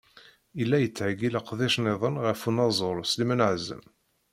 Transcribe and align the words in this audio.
Yella 0.59 0.77
yettheggi 0.79 1.29
leqdic-nniḍen 1.31 2.15
ɣef 2.25 2.39
unaẓur 2.49 2.97
Sliman 3.11 3.43
Ɛazem. 3.47 3.83